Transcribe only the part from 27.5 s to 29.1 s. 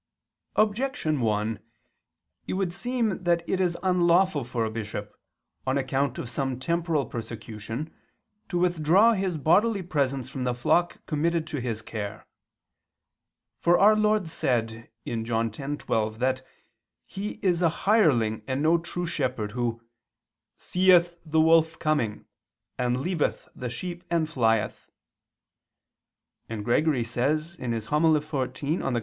(Hom. xiv in Ev.)